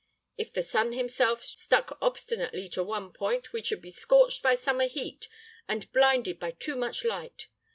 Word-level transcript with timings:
If 0.35 0.51
the 0.51 0.63
Sun 0.63 0.93
himself 0.93 1.43
stuck 1.43 1.95
obstinately 2.01 2.67
to 2.69 2.83
one 2.83 3.13
point, 3.13 3.53
we 3.53 3.61
should 3.61 3.83
be 3.83 3.91
scorched 3.91 4.41
by 4.41 4.55
summer 4.55 4.87
heat, 4.87 5.27
and 5.67 5.91
blinded 5.93 6.39
by 6.39 6.53
too 6.53 6.75
much 6.75 7.03
light. 7.05 7.49